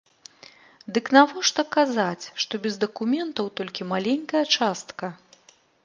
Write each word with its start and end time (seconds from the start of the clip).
Дык 0.95 1.05
навошта 1.15 1.61
казаць, 1.77 2.25
што 2.45 2.53
без 2.65 2.75
дакументаў 2.87 3.53
толькі 3.61 3.91
маленькая 3.95 4.43
частка? 4.61 5.17